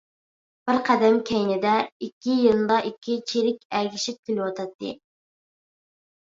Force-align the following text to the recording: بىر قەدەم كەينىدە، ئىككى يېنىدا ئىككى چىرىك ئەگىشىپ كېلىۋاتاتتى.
بىر 0.69 0.79
قەدەم 0.87 1.19
كەينىدە، 1.29 1.73
ئىككى 2.07 2.39
يېنىدا 2.47 2.79
ئىككى 2.89 3.19
چىرىك 3.35 3.63
ئەگىشىپ 3.83 4.21
كېلىۋاتاتتى. 4.25 4.99